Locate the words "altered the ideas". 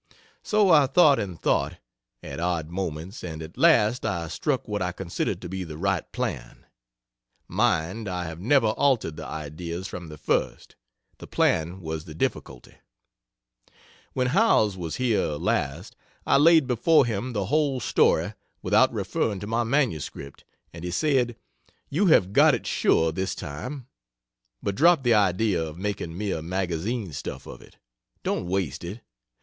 8.69-9.87